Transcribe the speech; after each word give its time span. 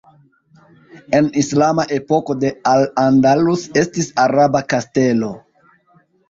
En 1.17 1.27
islama 1.41 1.85
epoko 1.97 2.35
de 2.45 2.51
Al 2.71 2.87
Andalus 3.03 3.67
estis 3.83 4.09
araba 4.25 4.63
kastelo. 4.75 5.31